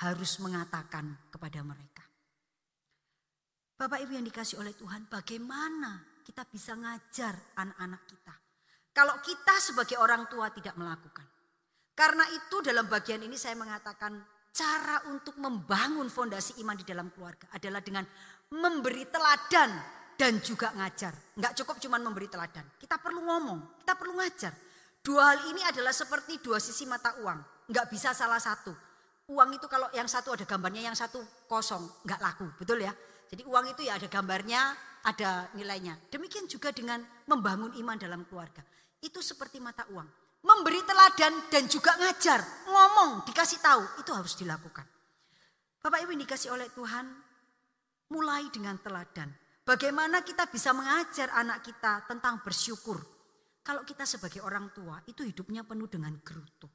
[0.04, 2.04] harus mengatakan kepada mereka.
[3.76, 8.34] Bapak Ibu yang dikasih oleh Tuhan, bagaimana kita bisa ngajar anak-anak kita?
[8.96, 11.28] Kalau kita sebagai orang tua tidak melakukan.
[11.94, 14.18] Karena itu dalam bagian ini saya mengatakan
[14.54, 18.06] cara untuk membangun fondasi iman di dalam keluarga adalah dengan
[18.54, 19.70] memberi teladan
[20.14, 21.14] dan juga ngajar.
[21.38, 22.66] Enggak cukup cuma memberi teladan.
[22.78, 24.54] Kita perlu ngomong, kita perlu ngajar.
[25.04, 27.70] Dua hal ini adalah seperti dua sisi mata uang.
[27.70, 28.72] Enggak bisa salah satu.
[29.34, 32.94] Uang itu kalau yang satu ada gambarnya, yang satu kosong, enggak laku, betul ya?
[33.34, 34.62] Jadi uang itu ya ada gambarnya,
[35.04, 36.00] ada nilainya.
[36.08, 38.64] Demikian juga dengan membangun iman dalam keluarga.
[39.04, 44.84] Itu seperti mata uang memberi teladan dan juga ngajar, ngomong, dikasih tahu, itu harus dilakukan.
[45.80, 47.08] Bapak Ibu dikasih oleh Tuhan,
[48.12, 49.32] mulai dengan teladan.
[49.64, 53.00] Bagaimana kita bisa mengajar anak kita tentang bersyukur.
[53.64, 56.68] Kalau kita sebagai orang tua itu hidupnya penuh dengan gerutu.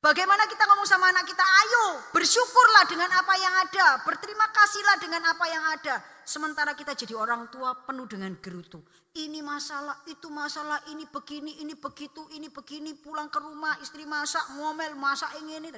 [0.00, 5.24] Bagaimana kita ngomong sama anak kita, ayo bersyukurlah dengan apa yang ada, berterima kasihlah dengan
[5.28, 5.94] apa yang ada.
[6.30, 8.78] Sementara kita jadi orang tua penuh dengan gerutu.
[9.18, 14.46] Ini masalah, itu masalah, ini begini, ini begitu, ini begini, pulang ke rumah, istri masak,
[14.54, 15.74] ngomel, masak ini, ini.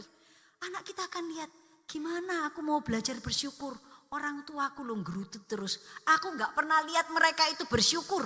[0.61, 1.49] Anak kita akan lihat,
[1.89, 3.73] gimana aku mau belajar bersyukur.
[4.13, 5.81] Orang tua aku lo gerutu terus.
[6.05, 8.21] Aku nggak pernah lihat mereka itu bersyukur.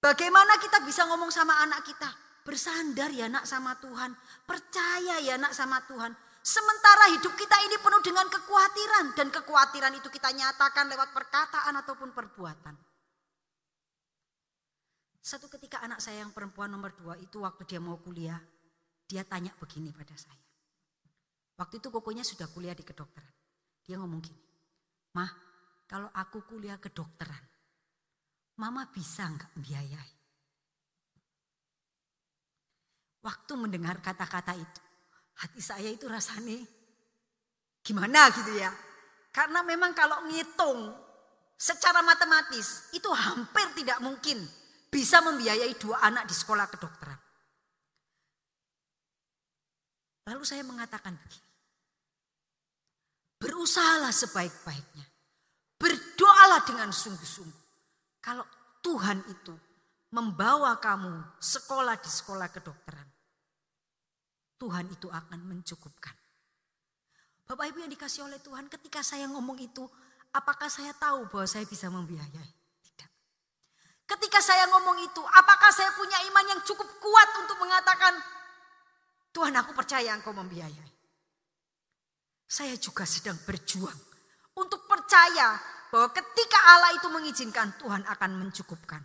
[0.00, 2.08] Bagaimana kita bisa ngomong sama anak kita?
[2.48, 4.16] Bersandar ya nak sama Tuhan.
[4.48, 6.16] Percaya ya nak sama Tuhan.
[6.40, 9.12] Sementara hidup kita ini penuh dengan kekhawatiran.
[9.12, 12.74] Dan kekhawatiran itu kita nyatakan lewat perkataan ataupun perbuatan.
[15.20, 18.40] Satu ketika anak saya yang perempuan nomor dua itu waktu dia mau kuliah.
[19.04, 20.40] Dia tanya begini pada saya.
[21.60, 23.34] Waktu itu kokonya sudah kuliah di kedokteran.
[23.84, 24.40] Dia ngomong gini.
[25.12, 25.28] Mah
[25.84, 27.44] kalau aku kuliah kedokteran.
[28.56, 30.12] Mama bisa nggak biayai?
[33.20, 34.80] Waktu mendengar kata-kata itu,
[35.40, 36.60] hati saya itu rasanya
[37.80, 38.68] gimana gitu ya.
[39.32, 40.92] Karena memang kalau ngitung
[41.56, 44.36] secara matematis itu hampir tidak mungkin
[44.90, 47.20] bisa membiayai dua anak di sekolah kedokteran.
[50.30, 51.48] Lalu saya mengatakan begini.
[53.40, 55.06] Berusahalah sebaik-baiknya.
[55.80, 57.64] Berdoalah dengan sungguh-sungguh.
[58.20, 58.44] Kalau
[58.84, 59.56] Tuhan itu
[60.12, 63.09] membawa kamu sekolah di sekolah kedokteran.
[64.60, 66.12] Tuhan itu akan mencukupkan.
[67.48, 69.88] Bapak Ibu yang dikasih oleh Tuhan ketika saya ngomong itu,
[70.36, 72.50] apakah saya tahu bahwa saya bisa membiayai?
[72.84, 73.10] Tidak.
[74.04, 78.20] Ketika saya ngomong itu, apakah saya punya iman yang cukup kuat untuk mengatakan,
[79.32, 80.92] Tuhan aku percaya engkau membiayai.
[82.44, 83.96] Saya juga sedang berjuang
[84.60, 85.56] untuk percaya
[85.88, 89.02] bahwa ketika Allah itu mengizinkan Tuhan akan mencukupkan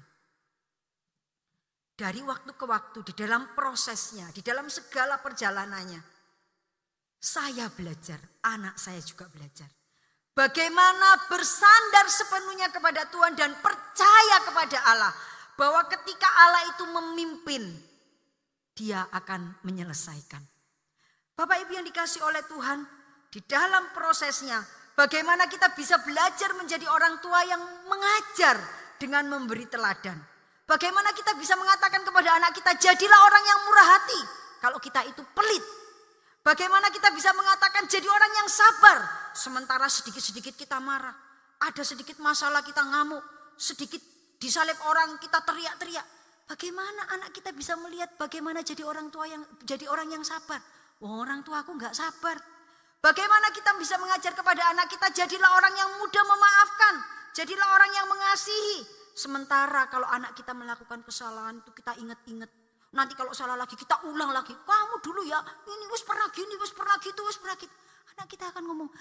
[1.95, 6.03] dari waktu ke waktu di dalam prosesnya, di dalam segala perjalanannya.
[7.17, 9.65] Saya belajar, anak saya juga belajar.
[10.35, 15.13] Bagaimana bersandar sepenuhnya kepada Tuhan dan percaya kepada Allah.
[15.55, 17.63] Bahwa ketika Allah itu memimpin,
[18.75, 20.43] dia akan menyelesaikan.
[21.31, 22.83] Bapak Ibu yang dikasih oleh Tuhan,
[23.31, 24.59] di dalam prosesnya
[24.95, 27.59] Bagaimana kita bisa belajar menjadi orang tua yang
[27.91, 28.55] mengajar
[28.95, 30.15] dengan memberi teladan.
[30.65, 34.21] Bagaimana kita bisa mengatakan kepada anak kita, jadilah orang yang murah hati.
[34.65, 35.61] Kalau kita itu pelit.
[36.41, 38.97] Bagaimana kita bisa mengatakan jadi orang yang sabar.
[39.37, 41.13] Sementara sedikit-sedikit kita marah.
[41.61, 43.21] Ada sedikit masalah kita ngamuk.
[43.57, 44.01] Sedikit
[44.41, 46.05] disalib orang kita teriak-teriak.
[46.45, 50.61] Bagaimana anak kita bisa melihat bagaimana jadi orang tua yang jadi orang yang sabar?
[51.01, 52.37] Oh, orang tua aku nggak sabar.
[53.01, 56.93] Bagaimana kita bisa mengajar kepada anak kita jadilah orang yang mudah memaafkan,
[57.37, 59.04] jadilah orang yang mengasihi.
[59.15, 62.51] Sementara kalau anak kita melakukan kesalahan itu kita ingat-ingat.
[62.91, 64.51] Nanti kalau salah lagi kita ulang lagi.
[64.51, 65.39] Kamu dulu ya,
[65.71, 67.71] ini wis pernah gini, wis pernah gitu, wis pernah gitu.
[68.11, 68.91] Anak kita akan ngomong,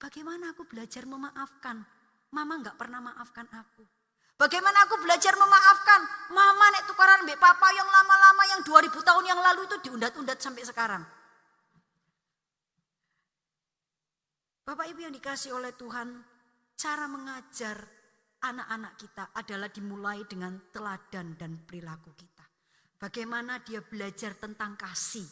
[0.00, 1.84] bagaimana aku belajar memaafkan?
[2.32, 3.84] Mama nggak pernah maafkan aku.
[4.34, 6.00] Bagaimana aku belajar memaafkan?
[6.32, 10.64] Mama nek tukaran mbak papa yang lama-lama yang 2000 tahun yang lalu itu diundat-undat sampai
[10.66, 11.04] sekarang.
[14.64, 16.24] Bapak Ibu yang dikasih oleh Tuhan,
[16.74, 17.93] cara mengajar
[18.44, 22.44] anak-anak kita adalah dimulai dengan teladan dan perilaku kita.
[23.00, 25.26] Bagaimana dia belajar tentang kasih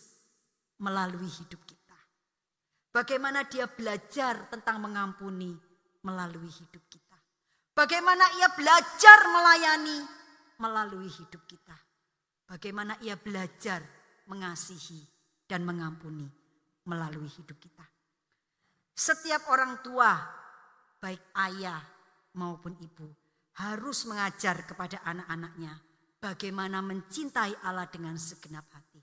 [0.80, 1.98] melalui hidup kita.
[2.92, 5.52] Bagaimana dia belajar tentang mengampuni
[6.04, 7.16] melalui hidup kita.
[7.72, 9.98] Bagaimana ia belajar melayani
[10.60, 11.76] melalui hidup kita.
[12.44, 13.80] Bagaimana ia belajar
[14.28, 15.00] mengasihi
[15.48, 16.28] dan mengampuni
[16.84, 17.86] melalui hidup kita.
[18.92, 20.12] Setiap orang tua,
[21.00, 21.80] baik ayah
[22.36, 23.08] maupun ibu,
[23.60, 25.72] harus mengajar kepada anak-anaknya
[26.22, 29.02] bagaimana mencintai Allah dengan segenap hati.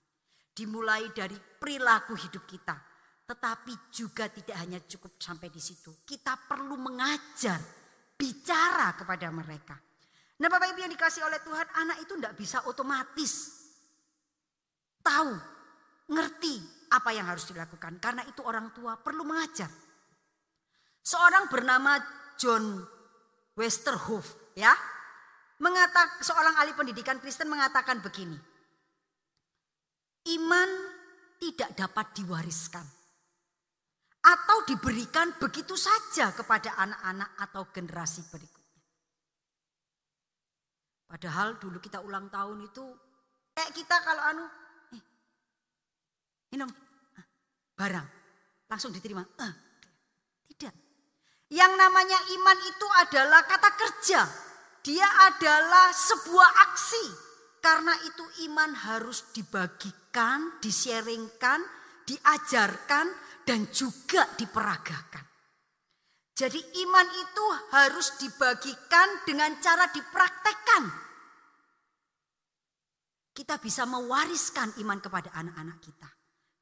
[0.55, 2.75] Dimulai dari perilaku hidup kita,
[3.27, 6.03] tetapi juga tidak hanya cukup sampai di situ.
[6.03, 7.59] Kita perlu mengajar
[8.17, 9.79] bicara kepada mereka.
[10.39, 13.59] Nah Bapak Ibu yang dikasih oleh Tuhan, anak itu tidak bisa otomatis
[15.03, 15.31] tahu,
[16.11, 16.55] ngerti
[16.91, 17.99] apa yang harus dilakukan.
[18.03, 19.71] Karena itu orang tua perlu mengajar.
[20.99, 21.95] Seorang bernama
[22.35, 22.83] John
[23.59, 24.71] Westerhoff ya,
[25.59, 28.39] mengatak, seorang ahli pendidikan Kristen mengatakan begini.
[30.31, 30.69] Iman
[31.43, 32.87] tidak dapat diwariskan
[34.19, 38.83] atau diberikan begitu saja kepada anak-anak atau generasi berikutnya.
[41.09, 42.85] Padahal dulu kita ulang tahun itu
[43.55, 44.45] kayak kita kalau anu
[44.95, 45.03] eh,
[46.55, 46.69] minum
[47.19, 47.25] ah,
[47.75, 48.07] barang
[48.71, 49.23] langsung diterima.
[49.23, 49.68] Eh.
[51.49, 54.21] Yang namanya iman itu adalah kata kerja.
[54.85, 57.05] Dia adalah sebuah aksi.
[57.59, 61.59] Karena itu iman harus dibagikan, disharingkan,
[62.07, 63.11] diajarkan,
[63.43, 65.25] dan juga diperagakan.
[66.37, 70.83] Jadi iman itu harus dibagikan dengan cara dipraktekkan.
[73.35, 76.09] Kita bisa mewariskan iman kepada anak-anak kita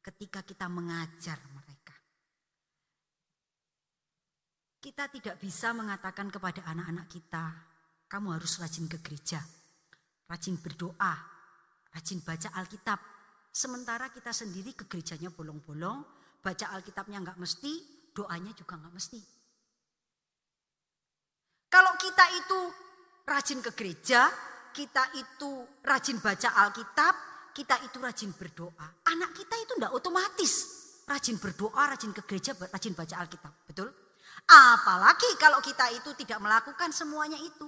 [0.02, 1.94] ketika kita mengajar mereka.
[4.78, 7.46] Kita tidak bisa mengatakan kepada anak-anak kita,
[8.06, 9.42] kamu harus rajin ke gereja,
[10.30, 11.14] rajin berdoa,
[11.98, 13.00] rajin baca Alkitab.
[13.50, 16.06] Sementara kita sendiri ke gerejanya bolong-bolong,
[16.46, 17.74] baca Alkitabnya nggak mesti,
[18.14, 19.20] doanya juga nggak mesti.
[21.68, 22.60] Kalau kita itu
[23.28, 24.30] rajin ke gereja,
[24.72, 27.14] kita itu rajin baca Alkitab,
[27.58, 28.88] kita itu rajin berdoa.
[29.10, 30.54] Anak kita itu enggak otomatis
[31.08, 33.54] rajin berdoa, rajin ke gereja, rajin baca Alkitab.
[33.66, 34.07] Betul?
[34.48, 37.68] Apalagi kalau kita itu tidak melakukan semuanya itu.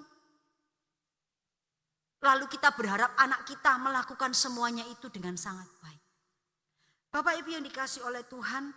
[2.23, 6.03] Lalu kita berharap anak kita melakukan semuanya itu dengan sangat baik.
[7.11, 8.71] Bapak Ibu yang dikasih oleh Tuhan,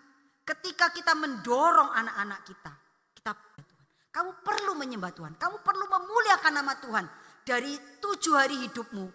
[0.47, 2.73] ketika kita mendorong anak-anak kita,
[3.19, 3.87] kita Tuhan.
[4.13, 7.07] Kamu perlu menyembah Tuhan, kamu perlu memuliakan nama Tuhan.
[7.43, 9.11] Dari tujuh hari hidupmu,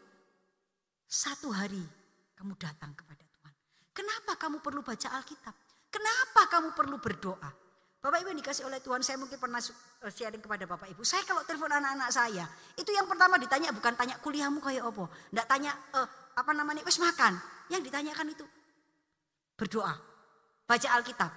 [1.07, 1.79] satu hari
[2.35, 3.53] kamu datang kepada Tuhan.
[3.95, 5.55] Kenapa kamu perlu baca Alkitab?
[5.87, 7.66] Kenapa kamu perlu berdoa?
[8.07, 11.03] Bapak Ibu yang dikasih oleh Tuhan, saya mungkin pernah eh, sharing kepada Bapak Ibu.
[11.03, 12.47] Saya kalau telepon anak-anak saya,
[12.79, 15.11] itu yang pertama ditanya bukan tanya kuliahmu kayak apa.
[15.35, 16.07] Enggak tanya eh,
[16.39, 17.35] apa namanya, wis makan.
[17.67, 18.47] Yang ditanyakan itu,
[19.59, 19.91] berdoa,
[20.63, 21.31] baca Alkitab.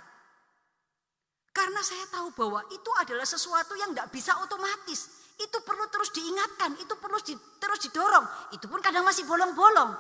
[1.50, 5.10] Karena saya tahu bahwa itu adalah sesuatu yang tidak bisa otomatis.
[5.42, 8.54] Itu perlu terus diingatkan, itu perlu di, terus didorong.
[8.54, 9.90] Itu pun kadang masih bolong-bolong.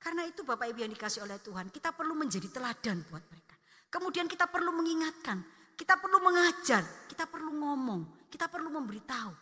[0.00, 3.49] Karena itu Bapak Ibu yang dikasih oleh Tuhan, kita perlu menjadi teladan buat mereka.
[3.90, 5.42] Kemudian kita perlu mengingatkan,
[5.74, 9.34] kita perlu mengajar, kita perlu ngomong, kita perlu memberitahu.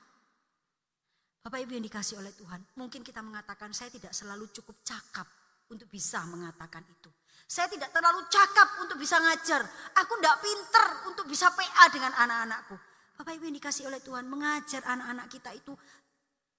[1.45, 5.29] Bapak Ibu yang dikasih oleh Tuhan, mungkin kita mengatakan saya tidak selalu cukup cakap
[5.69, 7.13] untuk bisa mengatakan itu.
[7.49, 9.65] Saya tidak terlalu cakap untuk bisa ngajar.
[10.01, 12.77] Aku tidak pinter untuk bisa PA dengan anak-anakku.
[13.21, 15.73] Bapak Ibu yang dikasih oleh Tuhan mengajar anak-anak kita itu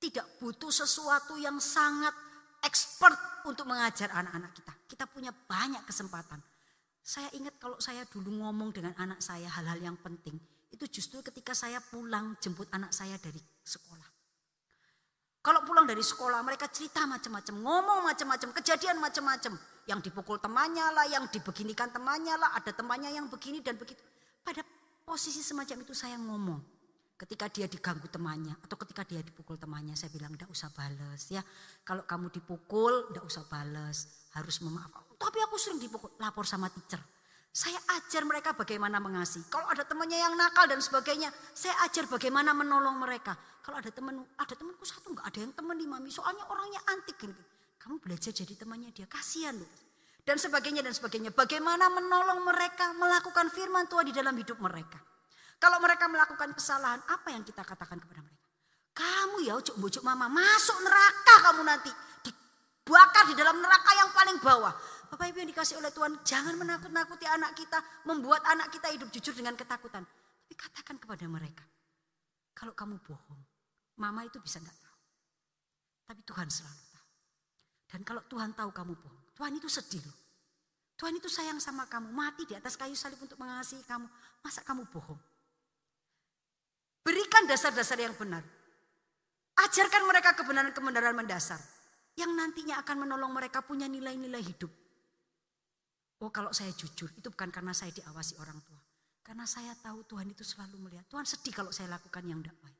[0.01, 2.11] tidak butuh sesuatu yang sangat
[2.65, 4.73] expert untuk mengajar anak-anak kita.
[4.89, 6.41] Kita punya banyak kesempatan.
[7.09, 10.37] Saya ingat kalau saya dulu ngomong dengan anak saya hal-hal yang penting,
[10.69, 14.05] itu justru ketika saya pulang jemput anak saya dari sekolah.
[15.41, 19.57] Kalau pulang dari sekolah mereka cerita macam-macam, ngomong macam-macam, kejadian macam-macam.
[19.89, 24.05] Yang dipukul temannya lah, yang dibeginikan temannya lah, ada temannya yang begini dan begitu.
[24.45, 24.61] Pada
[25.01, 26.61] posisi semacam itu saya ngomong.
[27.17, 31.41] Ketika dia diganggu temannya atau ketika dia dipukul temannya saya bilang tidak usah balas ya.
[31.81, 35.08] Kalau kamu dipukul tidak usah balas, harus memaafkan.
[35.19, 37.03] Tapi aku sering dipukul, lapor sama teacher.
[37.49, 39.51] Saya ajar mereka bagaimana mengasihi.
[39.51, 43.35] Kalau ada temannya yang nakal dan sebagainya, saya ajar bagaimana menolong mereka.
[43.59, 47.19] Kalau ada teman, ada temanku satu nggak ada yang teman di mami, soalnya orangnya antik
[47.19, 47.35] gitu.
[47.81, 49.67] Kamu belajar jadi temannya dia, kasihan loh.
[50.23, 51.33] Dan sebagainya dan sebagainya.
[51.33, 55.01] Bagaimana menolong mereka melakukan firman Tuhan di dalam hidup mereka.
[55.59, 58.47] Kalau mereka melakukan kesalahan, apa yang kita katakan kepada mereka?
[58.93, 61.91] Kamu ya ujuk bujuk mama, masuk neraka kamu nanti.
[62.23, 64.73] Dibakar di dalam neraka yang paling bawah.
[65.09, 69.33] Bapak Ibu yang dikasih oleh Tuhan, jangan menakut-nakuti anak kita, membuat anak kita hidup jujur
[69.33, 70.05] dengan ketakutan.
[70.05, 71.65] Tapi katakan kepada mereka,
[72.53, 73.41] kalau kamu bohong,
[73.97, 74.97] mama itu bisa enggak tahu.
[76.09, 77.07] Tapi Tuhan selalu tahu.
[77.89, 80.17] Dan kalau Tuhan tahu kamu bohong, Tuhan itu sedih loh.
[80.93, 84.05] Tuhan itu sayang sama kamu, mati di atas kayu salib untuk mengasihi kamu.
[84.45, 85.17] Masa kamu bohong?
[87.01, 88.43] Berikan dasar-dasar yang benar.
[89.57, 91.57] Ajarkan mereka kebenaran-kebenaran mendasar.
[92.19, 94.69] Yang nantinya akan menolong mereka punya nilai-nilai hidup.
[96.19, 98.79] Oh kalau saya jujur itu bukan karena saya diawasi orang tua.
[99.23, 101.05] Karena saya tahu Tuhan itu selalu melihat.
[101.07, 102.79] Tuhan sedih kalau saya lakukan yang tidak baik.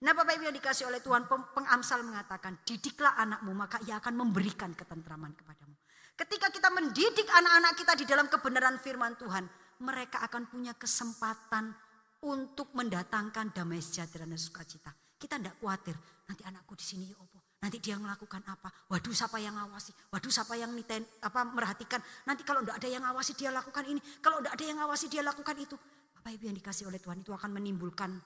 [0.00, 4.72] Nah Bapak Ibu yang dikasih oleh Tuhan, pengamsal mengatakan, didiklah anakmu maka ia akan memberikan
[4.72, 5.76] ketentraman kepadamu.
[6.16, 9.44] Ketika kita mendidik anak-anak kita di dalam kebenaran firman Tuhan,
[9.84, 11.76] mereka akan punya kesempatan
[12.24, 14.92] untuk mendatangkan damai sejahtera dan sukacita.
[15.20, 15.96] Kita tidak khawatir,
[16.28, 17.39] nanti anakku di sini ya opo.
[17.60, 18.72] Nanti dia melakukan apa?
[18.88, 19.92] Waduh siapa yang ngawasi?
[20.08, 22.00] Waduh siapa yang niten, apa merhatikan?
[22.24, 24.00] Nanti kalau tidak ada yang ngawasi dia lakukan ini.
[24.24, 25.76] Kalau tidak ada yang ngawasi dia lakukan itu.
[26.16, 28.16] Bapak Ibu yang dikasih oleh Tuhan itu akan menimbulkan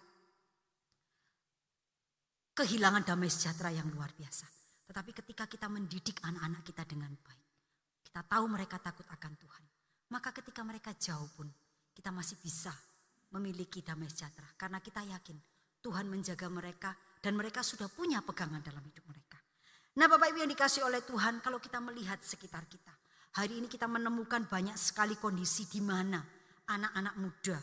[2.55, 4.47] kehilangan damai sejahtera yang luar biasa.
[4.87, 7.43] Tetapi ketika kita mendidik anak-anak kita dengan baik.
[8.07, 9.65] Kita tahu mereka takut akan Tuhan.
[10.15, 11.51] Maka ketika mereka jauh pun
[11.91, 12.71] kita masih bisa
[13.35, 14.47] memiliki damai sejahtera.
[14.55, 15.35] Karena kita yakin
[15.83, 16.95] Tuhan menjaga mereka
[17.25, 19.24] dan mereka sudah punya pegangan dalam hidup mereka.
[19.95, 22.91] Nah Bapak Ibu yang dikasih oleh Tuhan kalau kita melihat sekitar kita.
[23.39, 26.23] Hari ini kita menemukan banyak sekali kondisi di mana
[26.71, 27.59] anak-anak muda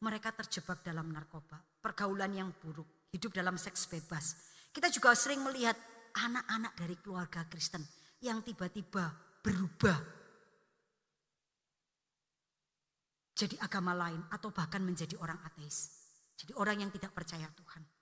[0.00, 4.36] mereka terjebak dalam narkoba, pergaulan yang buruk, hidup dalam seks bebas.
[4.72, 5.76] Kita juga sering melihat
[6.16, 7.84] anak-anak dari keluarga Kristen
[8.20, 10.20] yang tiba-tiba berubah
[13.32, 15.96] jadi agama lain atau bahkan menjadi orang ateis.
[16.36, 17.99] Jadi orang yang tidak percaya Tuhan.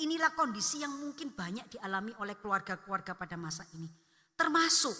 [0.00, 3.90] Inilah kondisi yang mungkin banyak dialami oleh keluarga-keluarga pada masa ini.
[4.32, 4.96] Termasuk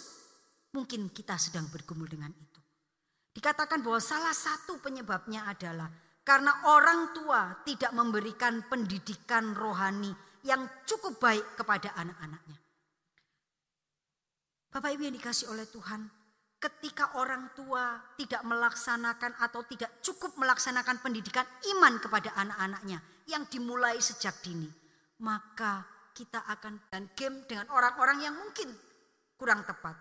[0.77, 2.61] mungkin kita sedang bergumul dengan itu.
[3.33, 5.89] Dikatakan bahwa salah satu penyebabnya adalah
[6.21, 10.13] karena orang tua tidak memberikan pendidikan rohani
[10.45, 12.57] yang cukup baik kepada anak-anaknya.
[14.69, 16.05] Bapak Ibu yang dikasih oleh Tuhan,
[16.61, 23.99] ketika orang tua tidak melaksanakan atau tidak cukup melaksanakan pendidikan iman kepada anak-anaknya yang dimulai
[23.99, 24.65] sejak dini,
[25.23, 28.69] maka kita akan dan game dengan orang-orang yang mungkin
[29.39, 29.95] kurang tepat.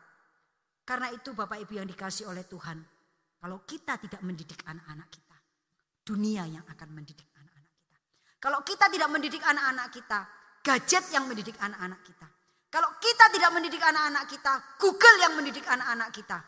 [0.82, 2.82] Karena itu Bapak Ibu yang dikasih oleh Tuhan,
[3.38, 5.36] kalau kita tidak mendidik anak-anak kita,
[6.02, 7.98] dunia yang akan mendidik anak-anak kita.
[8.42, 10.18] Kalau kita tidak mendidik anak-anak kita,
[10.60, 12.26] gadget yang mendidik anak-anak kita.
[12.72, 16.38] Kalau kita tidak mendidik anak-anak kita, Google yang mendidik anak-anak kita.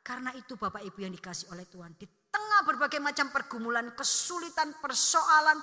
[0.00, 1.98] Karena itu Bapak Ibu yang dikasih oleh Tuhan.
[1.98, 5.58] Di tengah berbagai macam pergumulan, kesulitan, persoalan.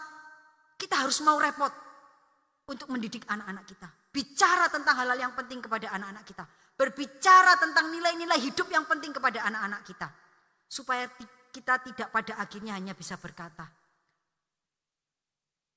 [0.77, 1.86] Kita harus mau repot
[2.67, 3.87] untuk mendidik anak-anak kita.
[4.11, 6.43] Bicara tentang hal-hal yang penting kepada anak-anak kita.
[6.77, 10.07] Berbicara tentang nilai-nilai hidup yang penting kepada anak-anak kita.
[10.67, 11.07] Supaya
[11.49, 13.65] kita tidak pada akhirnya hanya bisa berkata,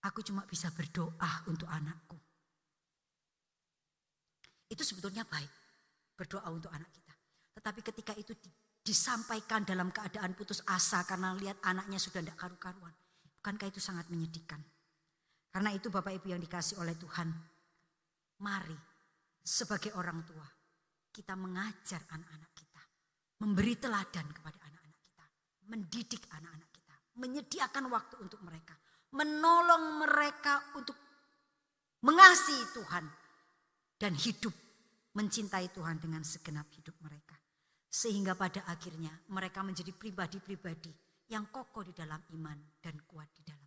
[0.03, 2.19] aku cuma bisa berdoa untuk anakku.
[4.71, 5.51] Itu sebetulnya baik,
[6.19, 7.15] berdoa untuk anak kita.
[7.59, 8.35] Tetapi ketika itu
[8.83, 12.95] disampaikan dalam keadaan putus asa karena lihat anaknya sudah tidak karu-karuan.
[13.41, 14.61] Bukankah itu sangat menyedihkan?
[15.51, 17.29] Karena itu Bapak Ibu yang dikasih oleh Tuhan.
[18.41, 18.79] Mari
[19.43, 20.47] sebagai orang tua
[21.11, 22.83] kita mengajar anak-anak kita.
[23.43, 25.25] Memberi teladan kepada anak-anak kita.
[25.67, 26.95] Mendidik anak-anak kita.
[27.19, 28.79] Menyediakan waktu untuk mereka.
[29.11, 30.95] Menolong mereka untuk
[32.07, 33.05] mengasihi Tuhan.
[34.01, 34.55] Dan hidup
[35.19, 37.37] mencintai Tuhan dengan segenap hidup mereka.
[37.91, 40.95] Sehingga pada akhirnya mereka menjadi pribadi-pribadi
[41.35, 43.60] yang kokoh di dalam iman dan kuat di dalam.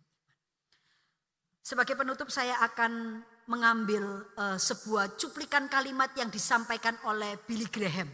[1.64, 4.04] Sebagai penutup saya akan mengambil
[4.36, 8.04] uh, sebuah cuplikan kalimat yang disampaikan oleh Billy Graham.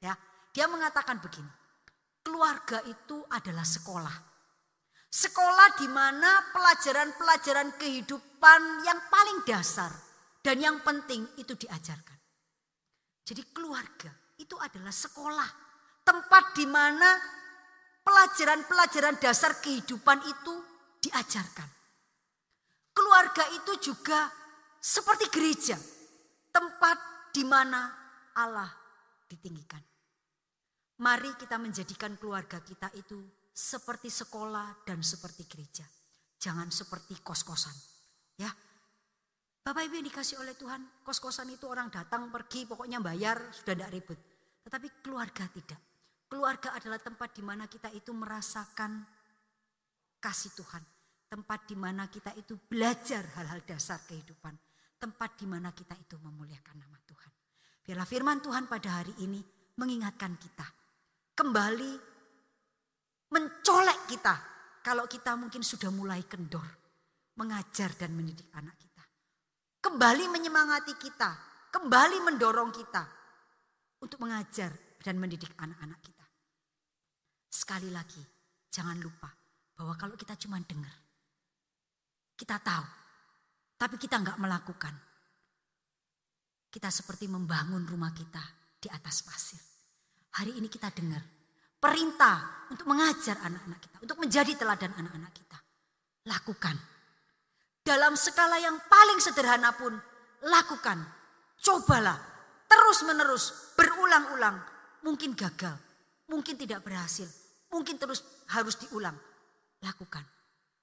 [0.00, 0.16] Ya,
[0.56, 1.52] dia mengatakan begini.
[2.26, 4.16] keluarga itu adalah sekolah.
[5.06, 9.94] Sekolah di mana pelajaran-pelajaran kehidupan yang paling dasar
[10.42, 12.18] dan yang penting itu diajarkan.
[13.22, 14.10] Jadi keluarga
[14.42, 15.50] itu adalah sekolah,
[16.02, 17.14] tempat di mana
[18.02, 20.54] pelajaran-pelajaran dasar kehidupan itu
[21.06, 21.75] diajarkan.
[22.96, 24.32] Keluarga itu juga
[24.80, 25.76] seperti gereja,
[26.48, 26.96] tempat
[27.28, 27.92] di mana
[28.32, 28.72] Allah
[29.28, 29.84] ditinggikan.
[30.96, 33.20] Mari kita menjadikan keluarga kita itu
[33.52, 35.84] seperti sekolah dan seperti gereja.
[36.40, 37.76] Jangan seperti kos-kosan.
[38.40, 38.48] Ya.
[39.60, 43.92] Bapak Ibu yang dikasih oleh Tuhan, kos-kosan itu orang datang pergi pokoknya bayar sudah tidak
[43.92, 44.18] ribut.
[44.64, 45.80] Tetapi keluarga tidak.
[46.32, 49.04] Keluarga adalah tempat di mana kita itu merasakan
[50.16, 50.95] kasih Tuhan.
[51.26, 54.54] Tempat di mana kita itu belajar hal-hal dasar kehidupan.
[54.96, 57.32] Tempat di mana kita itu memuliakan nama Tuhan.
[57.82, 59.42] Biarlah firman Tuhan pada hari ini
[59.74, 60.66] mengingatkan kita.
[61.34, 61.92] Kembali
[63.34, 64.34] mencolek kita.
[64.86, 66.66] Kalau kita mungkin sudah mulai kendor.
[67.36, 69.04] Mengajar dan mendidik anak kita.
[69.82, 71.30] Kembali menyemangati kita.
[71.74, 73.04] Kembali mendorong kita.
[74.00, 74.72] Untuk mengajar
[75.02, 76.26] dan mendidik anak-anak kita.
[77.46, 78.20] Sekali lagi,
[78.68, 79.32] jangan lupa
[79.76, 81.05] bahwa kalau kita cuma dengar,
[82.36, 82.86] kita tahu,
[83.80, 84.94] tapi kita nggak melakukan.
[86.68, 88.44] Kita seperti membangun rumah kita
[88.76, 89.60] di atas pasir.
[90.36, 91.24] Hari ini kita dengar
[91.80, 95.58] perintah untuk mengajar anak-anak kita, untuk menjadi teladan anak-anak kita.
[96.28, 96.76] Lakukan.
[97.80, 99.96] Dalam skala yang paling sederhana pun,
[100.44, 101.00] lakukan.
[101.56, 102.18] Cobalah,
[102.68, 104.60] terus menerus, berulang-ulang.
[105.06, 105.78] Mungkin gagal,
[106.28, 107.30] mungkin tidak berhasil,
[107.72, 108.20] mungkin terus
[108.52, 109.16] harus diulang.
[109.80, 110.26] Lakukan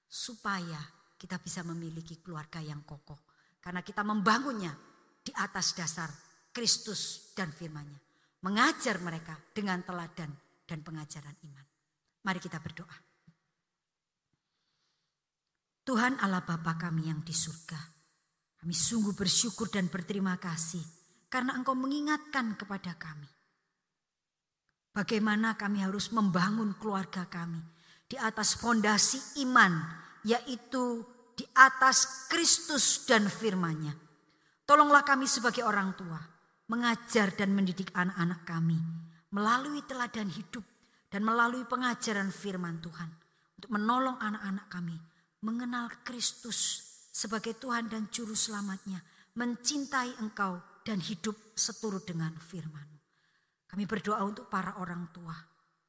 [0.08, 0.78] supaya
[1.24, 3.32] kita bisa memiliki keluarga yang kokoh.
[3.64, 4.76] Karena kita membangunnya
[5.24, 6.12] di atas dasar
[6.52, 7.96] Kristus dan firman-Nya.
[8.44, 10.28] Mengajar mereka dengan teladan
[10.68, 11.66] dan pengajaran iman.
[12.28, 12.96] Mari kita berdoa.
[15.88, 17.80] Tuhan Allah Bapa kami yang di surga.
[18.60, 20.84] Kami sungguh bersyukur dan berterima kasih
[21.32, 23.28] karena Engkau mengingatkan kepada kami
[24.94, 27.58] Bagaimana kami harus membangun keluarga kami
[28.06, 29.74] di atas fondasi iman,
[30.22, 31.02] yaitu
[31.34, 33.94] di atas Kristus dan firman-Nya.
[34.64, 36.18] Tolonglah kami sebagai orang tua
[36.70, 38.80] mengajar dan mendidik anak-anak kami
[39.34, 40.64] melalui teladan hidup
[41.12, 43.10] dan melalui pengajaran firman Tuhan
[43.60, 44.96] untuk menolong anak-anak kami
[45.44, 48.98] mengenal Kristus sebagai Tuhan dan juru selamatnya,
[49.38, 52.88] mencintai Engkau dan hidup seturut dengan firman.
[53.70, 55.36] Kami berdoa untuk para orang tua.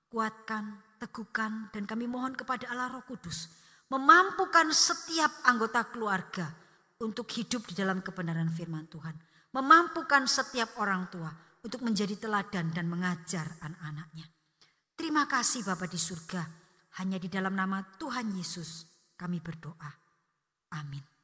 [0.06, 3.65] Kuatkan, teguhkan, dan kami mohon kepada Allah Roh Kudus.
[3.86, 6.50] Memampukan setiap anggota keluarga
[7.02, 9.14] untuk hidup di dalam kebenaran firman Tuhan.
[9.54, 11.32] Memampukan setiap orang tua
[11.64, 14.26] untuk menjadi teladan dan mengajar anak-anaknya.
[14.96, 16.44] Terima kasih Bapak di surga.
[17.02, 19.92] Hanya di dalam nama Tuhan Yesus kami berdoa.
[20.76, 21.15] Amin.